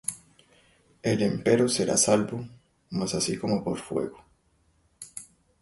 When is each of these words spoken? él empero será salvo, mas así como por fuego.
él 1.03 1.21
empero 1.21 1.69
será 1.69 1.95
salvo, 1.95 2.49
mas 2.89 3.13
así 3.13 3.37
como 3.37 3.63
por 3.63 3.77
fuego. 3.77 4.17